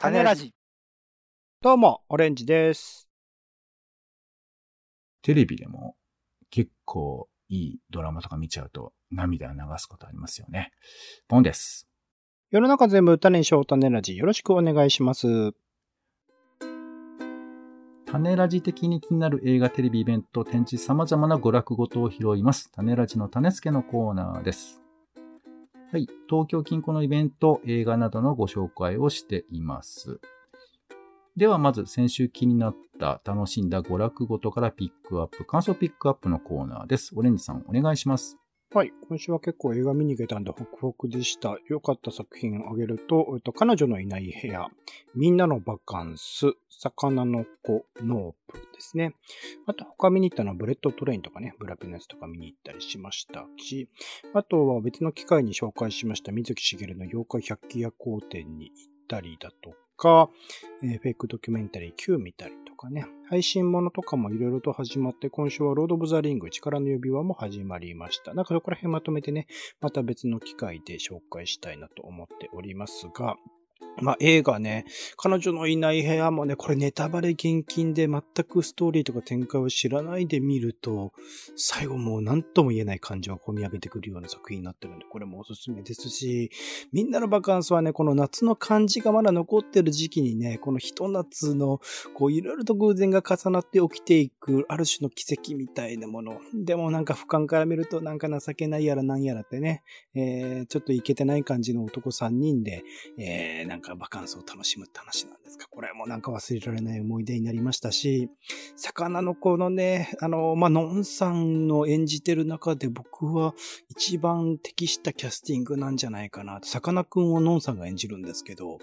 [0.00, 0.54] 種ラジ。
[1.60, 3.08] どうも、オレンジです。
[5.22, 5.96] テレビでも
[6.50, 10.70] 結構いいドラマとか見ちゃうと涙流すことありますよね。
[11.26, 11.88] ポンです。
[12.52, 14.16] 世の中全部種にしよう種ラジ。
[14.16, 15.26] よろしくお願いします。
[18.06, 22.70] 種ラジ的に気になる映画、テレビ、イベント、展示、様々な娯楽ごとを拾います。
[22.70, 24.80] 種ラジの種付けのコーナーです。
[25.90, 26.06] はい。
[26.28, 30.20] 東京近郊のイベント、映画などのご紹介をしています。
[31.34, 37.12] では、まず先週気になった楽しんだ娯楽ごとからピックアップ、感想ピックアップのコーナーです。
[37.16, 38.36] オレンジさん、お願いします。
[38.70, 38.92] はい。
[39.08, 41.56] 今週は結構映画見に行けたんで、ホクホクでした。
[41.70, 44.68] 良かった作品を挙げると、えっと、彼女のいない部屋、
[45.14, 49.14] みんなのバカンス、魚の子、ノープですね。
[49.64, 53.88] あと、他見に行ったのはブレットトレインとかね、ブラピのやつとか見に行ったりしましたし、
[54.34, 58.76] あとは別の機会に紹介しました水木しげるの妖怪百鬼夜行展に行っ
[59.08, 60.30] たりだとか、
[60.82, 68.32] えーフェイクドキュメンタリー Q 見たりとかね、配信ものとかもいろいろと始まって、今週はロード・オブ・ザ・リング、力の指輪も始まりました。
[68.32, 69.48] なんかそこら辺まとめてね、
[69.80, 73.36] また別の機会で紹介したいなと思っておりますが、
[74.00, 74.84] まあ映画ね、
[75.16, 81.12] 彼女のいない部屋もね、これネタバレ厳禁で全くストーリーとか展開を知らないで見ると、
[81.56, 86.50] 最後もう何とも言えない感情が込み上げてくるような作品になってるんで、これもおすすめですし、
[86.92, 91.80] みんなのバカンスはね、この夏の感じがまだ残ってる時期にね、このひと夏の、
[92.14, 96.40] こういろいろと偶然が重なって起きていく、ある種の奇跡みたいなもの。
[96.54, 99.82] でもなんか俯瞰から見るとなんか情けないやらなんやらってね、
[100.14, 102.82] えー、ちょっといけてない感じの男3人で、
[103.18, 105.66] えー、なんかバカンスを楽しむって話なんですか？
[105.70, 108.30] これもなんか忘れられない思い出になりましたし、
[108.76, 113.54] 魚の子のね、あの、まあ、のんさんの演じてる中で僕は
[113.88, 116.60] 一番適したキャスティングなんじゃないかな。
[116.62, 118.78] さかなクンをのんさんが演じるんですけど、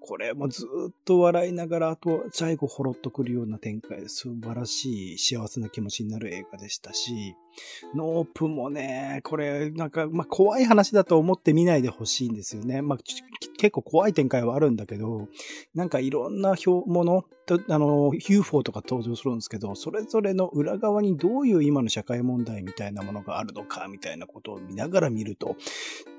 [0.00, 7.34] これもずっと笑いながら、あと最後ほろっとくるような展開で素晴らしい幸せな気持ちになる映画でしたし、
[7.94, 12.82] ノープもね、これなんか、まあ、怖い話だと思って見ないでほしいんですよね。
[12.82, 12.98] まあ、
[13.58, 15.28] 結構怖い展開はあるんだけど、
[15.74, 25.56] なんかいろんな表もの、あの、UFO とか登場するんですけど、それぞれの裏側にどういう今の社会問題みたいなものがあるのか、みたいなことを見ながら見ると、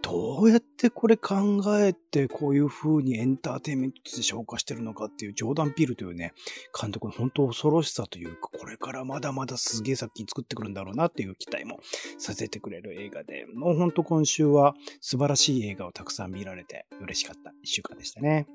[0.02, 6.34] どうやってこれ考えてこういう風にエンターテインメントとして消化してるのかっていうジョーダン・ピールというね、
[6.80, 11.80] 監督の本当恐ろしさというか、これからまだまだすげえ作品作ってくるんだろうなっていう期待も
[12.18, 18.48] させてくれる映画で、もう本当今週は素晴らしい映画をたくさん見られて嬉しかった一週間でしたね。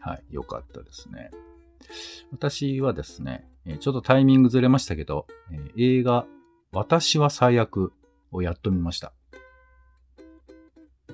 [0.00, 0.24] はい。
[0.30, 1.30] よかったですね。
[2.32, 3.48] 私はですね、
[3.80, 5.26] ちょっとタイミングずれましたけど、
[5.76, 6.26] 映画、
[6.72, 7.92] 私は最悪
[8.30, 9.12] をやっと見ました。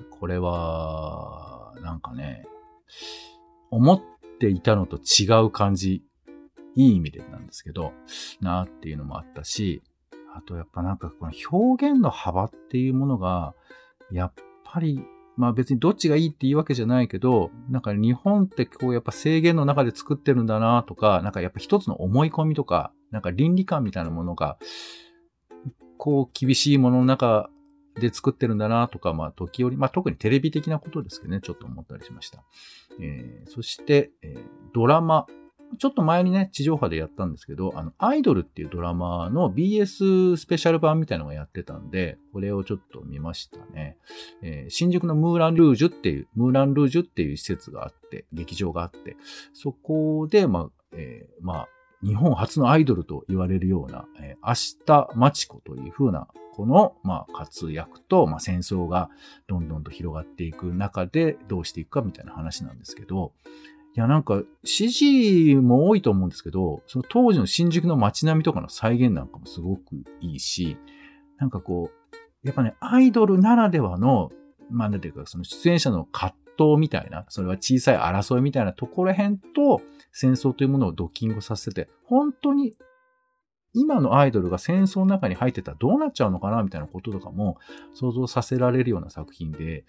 [0.09, 2.45] これは、なんかね、
[3.71, 4.01] 思っ
[4.39, 6.03] ていたのと違う感じ、
[6.75, 7.93] いい意味でなんですけど、
[8.41, 9.81] なーっていうのもあったし、
[10.35, 13.53] あとやっぱなんかこの表現の幅っていうものが、
[14.11, 14.33] やっ
[14.65, 14.99] ぱり
[15.37, 24.57] まあ別にどっちがいいっていうわけじゃないけど、なんか日本ってこうやっぱ制限の中で作ってるんだなとか、なんかやっぱ一つの思い込みとか、なんか倫理観みたいなものが、
[25.97, 27.49] こう厳しいものの中
[27.99, 32.43] で作ってるんだなとか、まあ時折、まあ特にテレビ的なことですけどね、ちょっと思ったりしました。
[32.99, 34.39] えーそして、えー
[34.73, 35.25] ドラマ。
[35.77, 43.97] ちょっと前にね、地上波でやったんですけど、あの、アイドルっていうドラマの BS スペシャル版みたいなのがやってたんで、これをちょっと見ましたね。
[44.41, 49.15] えー新宿のムーランルージュっていう、ムーランルージュっていう施設があって、劇場があって、
[49.53, 51.67] そこで、まあ、えーまあ、
[52.05, 59.09] 日本初のアイドルと言われるような、えー明日マチコという風な、この、まあ、活躍と、まあ、戦争が
[59.47, 63.33] どんどんと広がっていく中でどうしていくかみたいな話なんですけど、
[63.95, 70.77] いや、なんか、CG も多いと思うんですけど、その当時の新宿の街並みとかの再現なんかもすごくいいし、
[71.37, 74.31] なんかこう、やっぱね、アイドルならではの、
[74.69, 79.81] まあ、なんていうか、その出演者の葛藤みたいな、それは小さい争いみたいなところへんと、
[80.11, 82.75] 戦争というものをドッキングさせて、本当に、
[83.73, 87.57] 今のアイドルが戦争の中に入ってたらどうなっちゃうのかなみたいなこととかも
[87.93, 89.83] 想像させられるような作品で、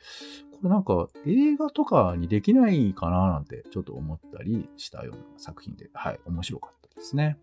[0.56, 7.38] これなんか映画とかにできないかななんてちょっと思ったりしたような作品で、はい、面白かったですね。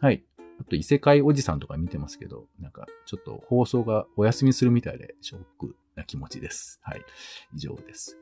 [0.00, 0.24] はい。
[0.60, 6.80] あと異世界おじさんとか見てますけど、なんかちょっと放送がお休みするみたいでショックな気持ちです。
[6.82, 7.02] はい。
[7.54, 8.18] 以上です。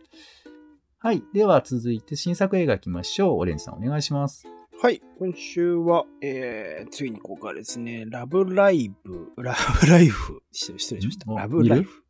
[0.98, 1.22] はい。
[1.32, 3.38] では続いて新作映画行きましょう。
[3.38, 4.46] オレンジさんお願いします。
[4.81, 5.02] はい。
[5.19, 8.04] 今週は、えー、ついに公開ですね。
[8.08, 10.40] ラブライブ、ラブライフ。
[10.52, 11.32] 失礼しました。
[11.32, 12.04] んラブライフ。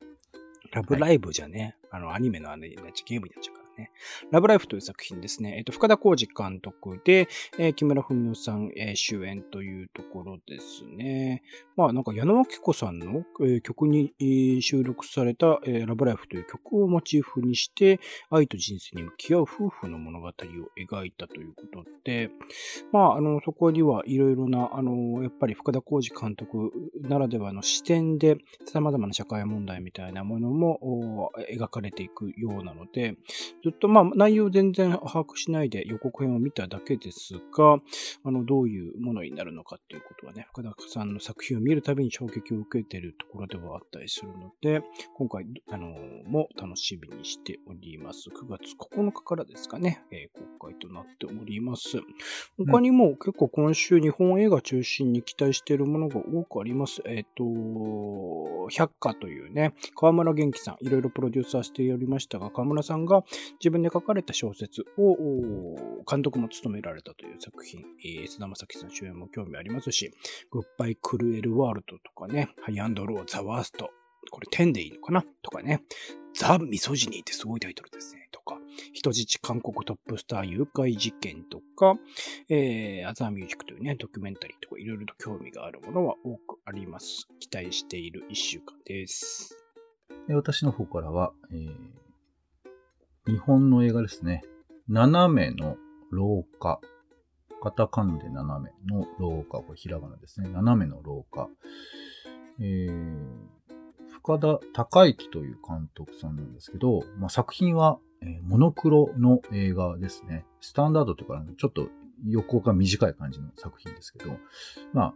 [0.72, 3.67] ラブライブじゃね、あの、アニメのあれになっちゃう、ゲームになっちゃうから。
[3.78, 3.92] ね。
[4.30, 5.56] ラブライフという作品ですね。
[5.56, 7.28] えっ、と、深田浩二監督で、
[7.58, 11.42] えー、木村文乃さん、えー、主演というところですね。
[11.76, 22.30] まあ、なんか矢野明子さんの、えー、曲に、えー、収録された、えー、ラブライフという曲をモチーフにして、愛と人生に向き合う夫婦の物語を描いたということで、
[22.92, 26.72] まあ、あの、そこにはいろいろな、あの、やっぱり深田浩二監督
[27.02, 33.16] ならではの視点で、様々な社会問題みたいなものも描かれていくようなので、
[33.68, 37.78] ずっとまあ内容全然把握しないで予告編を見ただけですが、
[38.24, 44.82] あの、どういうものになるのかっていうことはね、深田さんの作品を見るたびに衝撃を受けているところではあったりするので、
[45.14, 45.94] 今回、あの、
[46.26, 48.30] も楽しみにしております。
[48.30, 52.00] 9月9日からですかね、えー、公開となっております。
[52.56, 57.02] 他にも結構今週日本映画中心に期待しているものが多くあります。
[57.04, 63.24] えっ、ー、と、百花というね、河村元気さん、いろいろプロデューサーしておりましたが、河村さんが
[63.60, 65.76] 自分で書かれた小説を
[66.08, 70.12] 監督も務められたという作品、えー、菅田将暉さん主演も興味ありますし、
[70.50, 73.90] グッバイ・クルエル・ワールドとかね、ハイアンドロー・ザ・ワースト、
[74.30, 75.24] これ10でいいのかな？
[75.42, 75.82] とかね、
[76.34, 78.28] ザ・ミソジニーってすごいタイトルですね。
[78.30, 78.58] とか、
[78.92, 81.94] 人質韓国トップスター誘拐事件とか、
[82.48, 87.26] えー、アザーミュージックというね、ドキュメンタリーとかいろいろと興味があるものは多くあります。
[87.40, 89.56] 期待している一週間です。
[90.28, 91.74] 私の方からは、えー、
[93.28, 94.42] 日本の映画ですね。
[94.88, 95.76] 斜めの
[96.10, 96.80] 廊下。
[97.62, 99.58] カタカナで斜めの廊下。
[99.58, 100.48] これひらがなですね。
[100.48, 101.50] 斜めの廊下。
[102.58, 103.14] えー、
[104.10, 110.46] 深田孝之という監督さんなんですけど、まあ、作品は、えー、モノクロの映画ですね。
[110.62, 111.88] スタンダードというか、ちょっと
[112.24, 114.38] 横が短い感じの作品ですけど、
[114.94, 115.14] まあ、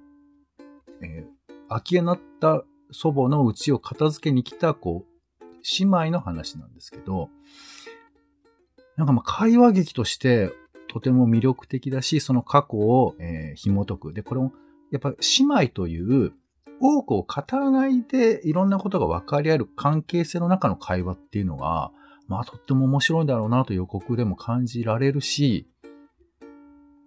[1.00, 5.12] えー、空き家になった祖母の家を片付けに来た、こう、
[5.78, 7.30] 姉妹の話なんですけど、
[8.96, 10.52] なんかまあ会話劇として
[10.88, 14.12] とても魅力的だし、その過去を、えー、紐解く。
[14.12, 14.52] で、これも、
[14.90, 16.32] やっぱ姉妹という
[16.80, 21.92] 多くを語らないでいろんなことが分かり合える関係性の中の会話っていうのが、
[22.28, 25.66] まあとっても面白いんだろうなと予告でも感じられるし、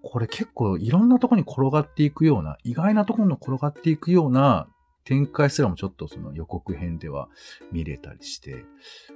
[0.01, 4.67] これ結構いろんなとこに転がっていくような、意外なところに転がっていくような
[5.05, 7.29] 展開すらもちょっとその予告編では
[7.71, 8.65] 見れたりして、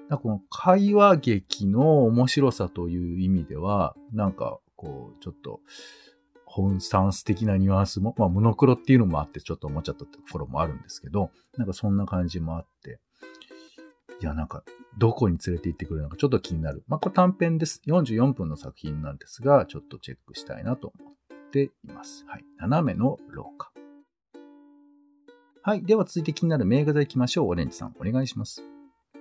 [0.10, 5.60] この会話劇の面白さという意味では、なんかこう、ちょっと、
[6.46, 13.00] 本スタンス的なニュアンスも、まあ、モノクロっていうのもあって、ちょっと思っちゃったところもあるんですけど、なんかそんな感じもあって、
[14.22, 14.64] いや、なんか、
[14.98, 16.84] どこに連れて行ってくれるのかちょっと気になる。
[16.88, 17.82] まあ、これ短編です。
[17.88, 21.14] 44分の作品なんですが、ちょっとチェックしたいなと思っ
[21.52, 22.26] ています。
[22.28, 22.46] はい。
[22.58, 23.69] 斜めの廊下。
[25.62, 25.84] はい。
[25.84, 27.50] では続いて気になる名画座行きましょう。
[27.50, 28.64] オレンジさん、お願いします。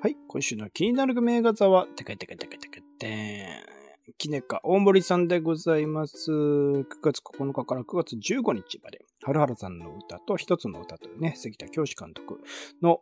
[0.00, 0.16] はい。
[0.28, 4.14] 今週の気になる名画座は、てかてかてかてかてーん。
[4.16, 6.30] きねか大森さんでございます。
[6.30, 12.40] 9月9日から9月15日まで、はるはるさんの歌と一つの歌というね、杉田教師監督
[12.80, 13.00] の、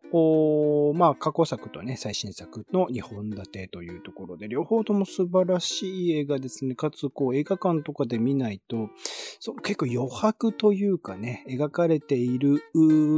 [0.95, 6.75] まあ、過去作とね、最新作の2本立てというところで、両方とも素晴らしい映画ですね。
[6.75, 8.89] かつ、こう、映画館とかで見ないと、
[9.41, 12.63] その結構余白というかね、描かれている、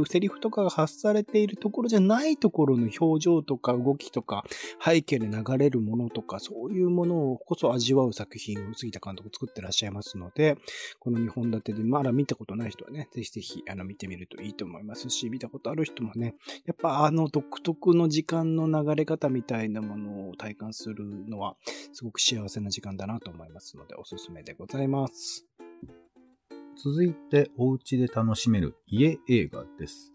[0.07, 4.43] セリフとかが発されているところじゃないところの表情とか動きとか、
[4.83, 10.57] 背景で流れるものとか、そういうものをこそ味わう作品を杉田監督作ってらっしゃいますので、
[10.99, 21.55] この2本立てでまだ見たことない人ね、ぜひぜひあの見てみるといいと思いますし、見たことある人もね、やっぱあの独特の時間の流れ方みたいなものを体感するのは、
[21.93, 25.45] すごく幸せな時間だなと思いますので、おすすめでございます。
[26.81, 30.13] 続いて、お家で楽しめる家映画です。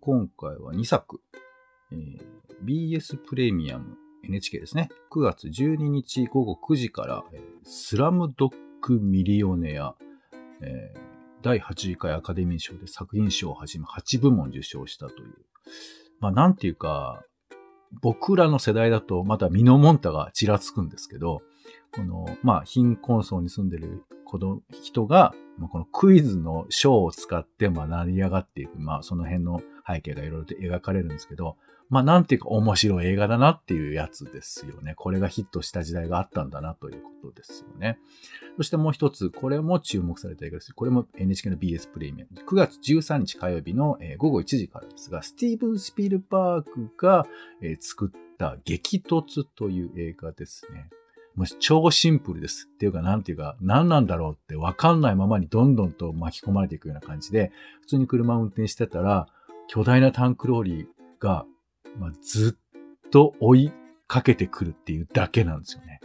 [0.00, 1.20] 今回は2作。
[1.92, 2.20] えー、
[2.64, 4.88] BS プレミアム NHK ですね。
[5.10, 8.50] 9月12日午後9時から、えー、スラムドッ
[8.80, 9.94] グミリオネア、
[10.62, 11.00] えー、
[11.42, 15.34] 第80回アカデミー賞で作品賞をはじめ8部門受賞したという。
[16.20, 17.22] まあなんていうか、
[18.02, 21.42] 僕らの世代だとまだミノモンタがちらつくんですけど、
[21.92, 31.56] この、まあ貧困層に住んでる子供、人が、まあ、このクイズの賞を使ってまあ成り上がっていく、まあその辺の背景がいろいろと描かれるんですけど、
[31.90, 34.94] まあなんていうか面白い映画だなっていうやつですよね。
[34.94, 37.98] これがヒットした時代があったんだなということですよね。
[38.56, 40.72] そしてもう一つ、これも注目された映画です。
[40.72, 42.40] これも NHK の BS プレミアム。
[42.46, 47.26] 9月13日火曜日の午後1時からですが、スティーブン・スピルバーグが
[47.80, 50.90] 作った激突という映画ですね。
[51.34, 52.68] もう超シンプルです。
[52.72, 59.26] っていうか、なんていうか、何なんだろうってわかんないままにどんどんと巻き込まれていくような感じで、普通に車を運転してたら、
[59.68, 60.86] 巨大なタンクローリー
[61.20, 61.46] が
[61.98, 63.72] まあ、ずっと追い
[64.06, 66.00] かけてくるっていうだけなんですよね。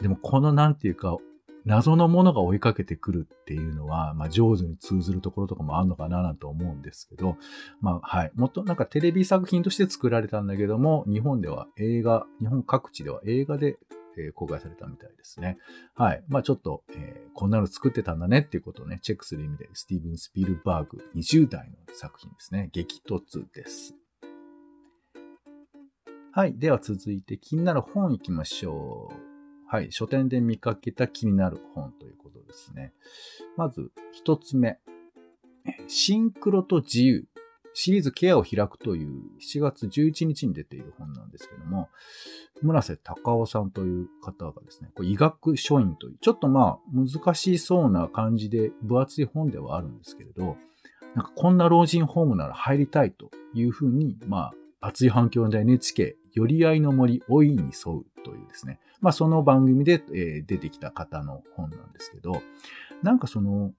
[0.00, 1.18] でもこのなんていうか、
[1.64, 7.36] 謎のものが追いかけてくるっていうのは、まあ上手に通ずるところとかもあるのかななんて思うんですけど、
[7.80, 8.32] まあはい。
[8.34, 13.78] もっとなんかテレビ作品として作られたんだけども、日本では映画、日本各地では映画で、
[14.16, 15.58] えー、公開されたみたいですね。
[15.94, 16.24] はい。
[16.28, 22.70] まあちょっと、えー、こんなの作ってたんだねっていうことをね、チェックする意味で、スティーブン・スピルバーグ20代の作品ですね。
[22.72, 23.99] 激突です。
[26.32, 26.54] はい。
[26.56, 29.14] では続いて気になる本行きましょう。
[29.66, 29.90] はい。
[29.90, 32.92] 書店で見かけた気になる本ということですね。
[33.56, 34.78] まず、一つ目。
[35.88, 37.26] シンクロと自由。
[37.74, 41.88] シリーズケアを開くという7月11日に出ている本なんですけども、
[42.62, 50.56] 村瀬隆夫さんという方がですね、これ医学書院という、ちょっとまあ難しそうな感じで分厚い本ではあるんですけれど、
[51.16, 58.78] なんかこんな老人ホームなら入りたいというふうに、まあ熱い反響で NHK 寄り合いの森、老いに沿うというですね。
[59.00, 62.42] まあその番組で、えー、出てきた方の本なんですけど、
[63.02, 63.72] なんかその、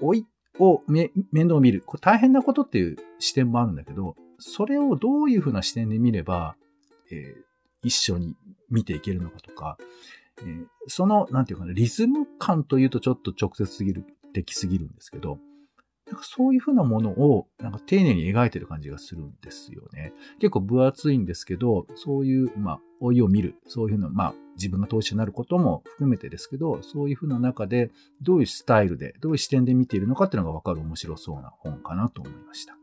[0.00, 0.26] 老い
[0.58, 1.10] を面
[1.44, 1.82] 倒を見る。
[1.84, 6.56] これ大変なことっていう視点もあるんだけど、それをどういうふうな視点で見れば、
[7.10, 7.42] えー、
[7.82, 8.36] 一緒に
[8.70, 9.78] 見ていけるのかとか、
[10.38, 15.38] えー、その、なんていうかな、リズム感というとちょっと直接すぎる、できすぎるんですけど、
[16.16, 20.14] なんかそういうふうなものをなんか丁寧に描いてる感じがするんですよね。
[20.40, 27.90] 結構分厚いんですけど、そういう、まあ、老いを見る、そういうふうな、まあ、自分が当事者になることも含めてですけど、そういうふうな中で、
[28.22, 32.78] どういうスタイルで、どういう視点で見ているのかっていうのがわかる面白そうな本かなと思いました。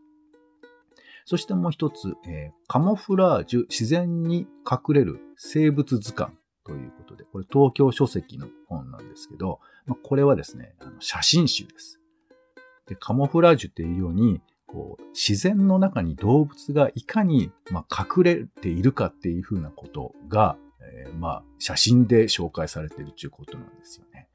[1.26, 6.36] そしてもう一つ、えー、カモフラージュ自然に隠れる生物図鑑
[6.66, 12.03] ということで、これ東京書籍の本なんですけど、まあ、これはですね、あの写真集です。
[12.88, 24.30] で、カモフラージュっていうように、こう、自然の中に動物がいかに、まあ、隠れているかっていうふうなことが、えー、まあ、写真で紹介されているということなんですよね。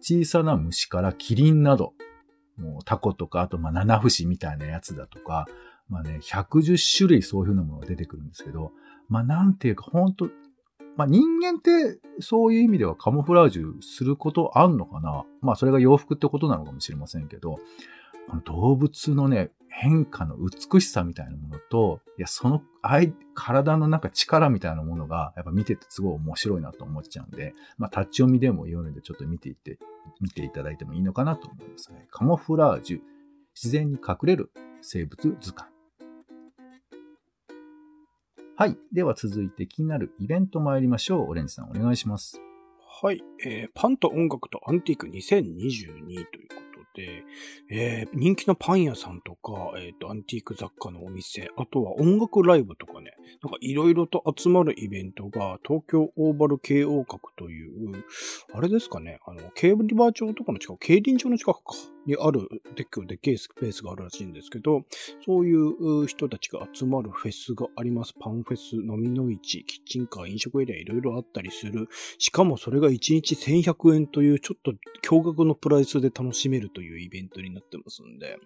[0.00, 1.92] 小さな虫からキリンなど、
[2.56, 5.46] もうタコとか、あとまあ七節みたいなやつだとか、
[5.88, 8.72] まあね、110種類そういうふうなものが出てくるんですけど、
[9.08, 10.30] まあなんていうか本当
[10.96, 15.24] まあ人間ってそういう意味ではカモフラージュすることあんのかな？
[15.40, 17.58] まあそれが洋服ってことなのかもしれませんけど、
[18.28, 22.60] この動物のね、変化の美しさみたいなものと、いや、その
[23.34, 29.78] 体のなんか力みたいなものが、やっぱ見ててすごい面白いなと思っちゃうんで、まあ、立ち読みでも読んでちょっと見ていって、
[30.20, 32.08] 見ていただいてもいいのかなと思いますね。
[32.10, 33.00] カモフラージュ、
[33.54, 34.50] 自然に隠れる
[34.82, 35.69] 生物図鑑。
[38.60, 38.76] はい。
[38.92, 41.30] では続いて気になるイベント参りましょう。
[41.30, 42.42] オレンジさんお願いします。
[43.02, 43.22] はい。
[43.42, 46.60] えー、パンと音楽とアンティーク2022というこ
[46.94, 47.24] とで、
[47.70, 53.12] えー、人気のパン屋さんとか、えっ、ー、と、アンティーク雑貨のお店、あとは音楽ライブとかね、
[53.42, 58.04] なんかいろいろと集まるイベントが、東京オーバル慶応閣という、
[58.52, 61.72] あれですかね、あの、ケーブリバー町とかの近く、競輪場の近くか。
[62.10, 64.82] にあるでっかいでっけえスペースがあるらしいんですけど、
[65.24, 68.14] そういう人たちが集まるフェスがあります。
[68.18, 71.88] パンフェス、飲みの市、キッチンカー、飲食エリアいろいろあったりする。
[72.18, 78.38] しかもそれが1日1100円というちょっと驚愕のプライスで楽しめるというイベントになってますんで、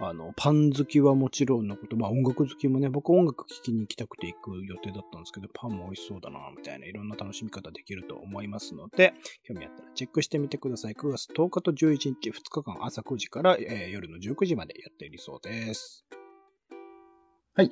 [0.00, 10.94] あの、パン好きはもちろんのこと、まあ音楽好きもね、僕音楽聴きに行きたくて行く予定だったんですけど、パンも美味しそうだな、みたいないろんな楽しみ方できると思いますので、興味あったらチェックしてみてください。
[10.94, 16.06] 9月10日と11日、2日間朝9時から、えー、夜の19時までやっているそうです。
[17.54, 17.70] はい。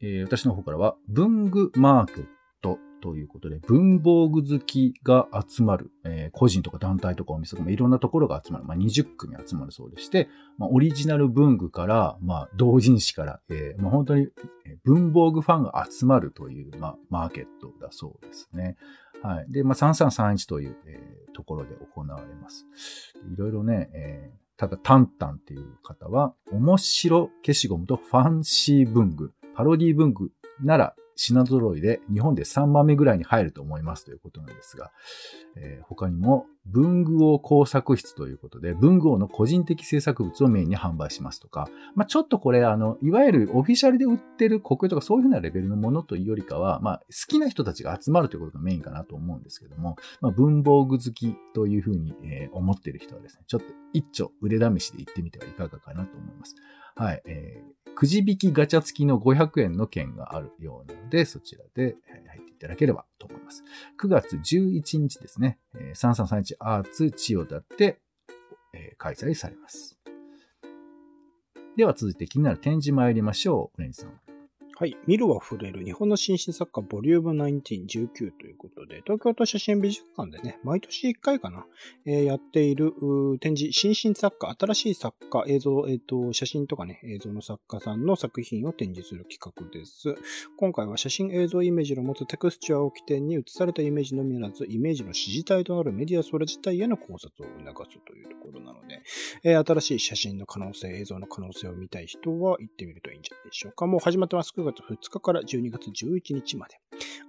[0.00, 2.26] えー、私の方からは、文具マーケッ
[2.60, 14.28] トということで、文房具好きが集まる、えー、個人とか団体とかお店とかいろんなところが集まる、まあ、20組集まるそうでして、まあ、オリジナル文具から、まあ、同人誌から、えーまあ、本当に
[14.84, 18.76] 文房具ファンが集まるという、まあ、マーケットだそうですね。
[19.24, 19.46] はい。
[19.48, 22.66] で、まあ、3331という、えー、ところで行われます。
[23.32, 30.30] いろいろね、えー、ただ、タンタンっていう方は、面白消しゴムとファンシー文具、パロディ文具
[30.62, 34.90] なら品揃いで日本で3番目ぐらいに入ると思いますということなんですが、
[35.56, 56.54] えー、他にも文具王工作室ということで、文具王の個人的制作物をメインに販売しますとか、まあ、ちょっとこれ、あの、いわゆるオフィシャルで売ってる国とかそういうふうなレベルのものというよりかは、まあ、好きな人たちが集まるということがメインかなと思うんですけども、まあ、文房具好きというふうに、え、思っている人はですね、ちょっと一丁腕試しで行ってみてはいかがかなと思います。
[56.96, 57.22] はい。
[57.26, 57.73] えー、
[58.04, 61.96] くじ引きガチャ付きの500円の券があるようなので、そちらで
[62.28, 63.64] 入っていただければと思います。
[63.98, 65.58] 9月11日ですね、
[65.94, 68.00] 3331アーツ千代田で、
[68.74, 69.98] え、開催されます。
[71.78, 73.80] では続いて気になる展示参りましょう。
[73.80, 74.23] オレンジさん。
[74.76, 74.96] はい。
[75.06, 81.64] 見るは触れる日本の新進作家ボリューム1919ということで、東京都写真美術館でね、毎年1回かな、
[82.06, 82.92] えーやっている
[83.40, 90.16] 展示、新進作家、新しい作家、映像、えっ、と、写真とかね、映像の作家さんの作品を展示する企画です。
[90.56, 99.02] 今回は写真映像イメージの持つテクスチャーを起点に写されたイメージのみならず、イメージの指示体となるメディアそれ自体への考察を促すというところなので、
[99.44, 103.86] えー新しい写真の可能性、映像の可能性を見たい人は行ってみるといいんじゃないでしょうか。
[103.86, 104.63] もう始まってます。
[104.64, 106.76] 9月2日から12月11日まで。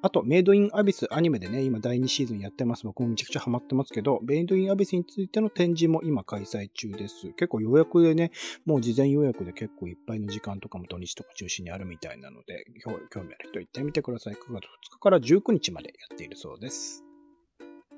[0.02, 2.84] あと、メイドインアビスアニメでね、今第2シーズンやってます。
[2.84, 7.34] 僕もめちゃくちゃハマってますけど、メイドインアビスについての展示も今開催中です。
[7.34, 8.32] 結構予約でね、
[8.66, 12.92] もう事前予約で結構いっぱいの時間とかも土日とか中心にあるみたいなので、興
[13.24, 14.36] 味ある人行ってみてください。
[14.36, 17.04] 9月2日から19日までやっているそうです。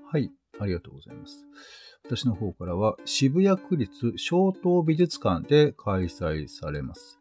[0.10, 0.32] はい。
[0.60, 1.46] ありがとうございます。
[2.06, 7.16] 私の方からは、渋谷区立小東美術館で開催されます。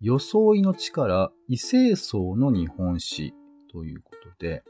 [0.00, 3.34] 装いの力、異性層の日本史
[3.72, 4.62] ということで、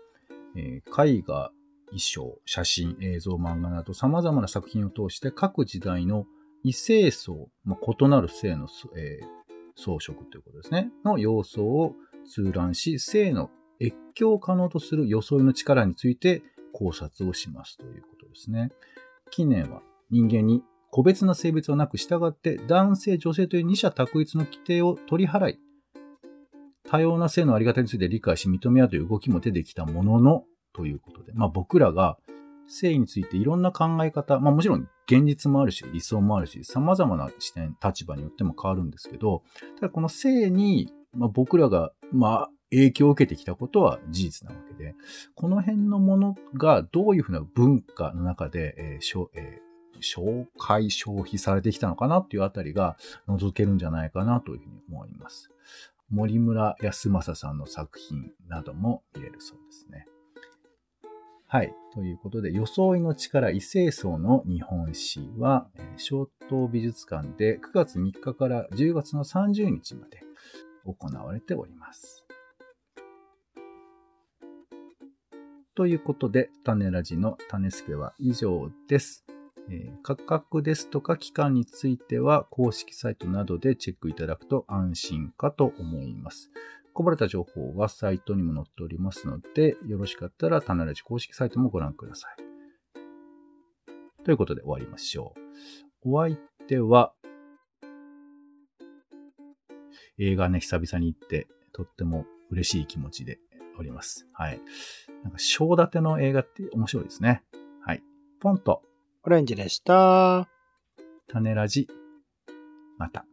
[0.57, 1.51] えー絵画、
[1.87, 6.27] 衣装、写真、映像、漫画など様々な作品を通して各時代の
[6.63, 9.37] 異性層、まあ、異なる性の、えー
[9.77, 11.93] 装飾ということですね、の様相を
[12.27, 16.43] 通覧し、性の越境を可能とする装いの力について
[16.73, 18.71] 考察をしますということですね。
[19.31, 20.63] 近年は人間に
[20.97, 25.59] 個別な性別はなく従って男性、女性という二者択一の規定を取り払い、
[26.89, 32.17] 多様な性のあり方について理解し認め合うという動きも出てきたものの、ということで、まあ僕らが
[32.67, 39.43] 性についていろんな考え方、まあもちろん現実もあるし、理想もあるし、様々な視点、立場によっても変わるんですけど、
[39.79, 44.95] ただこの性に、まあ、僕らが、まあ影響を受けてきたことは事実なわけで、
[45.35, 49.61] この辺のものがどういうふうな文化の中で、えーえ
[50.01, 52.97] 紹介、消費されてきたのかなっていうあたりが
[53.29, 55.51] 覗けるんじゃないかなというふうに思います。
[56.11, 60.07] 森村康正さんの作品なども見れるそうですね。
[61.49, 61.73] はい。
[61.95, 70.21] ということで、装いの力異性層の日本史は、えー小東美術館で9月3日から10月の30日まで
[70.85, 72.27] 行われております。
[75.77, 79.25] ということで、種ラジの種助は以上です。
[79.71, 86.51] え価格ですとか期間については公式サイトなどでチェックいただくと安心かと思います。
[86.97, 92.47] こぼれた情報はサイトにも載っておりますので、よろしかったら種ラジ公式サイトもご覧ください。
[94.25, 95.35] ということで終わりましょ
[96.03, 96.11] う。
[96.15, 97.13] お相手は、
[100.19, 103.41] 映画ね、久々に行って、とっても嬉しい気持ちで
[103.79, 104.27] おります。
[104.33, 104.61] はい。
[105.23, 107.45] なんか、章立ての映画って面白いですね。
[107.85, 108.03] はい。
[108.41, 108.83] ポンと、
[109.27, 110.49] オレンジでした。
[111.27, 111.89] 種ラジ、
[112.97, 113.27] また。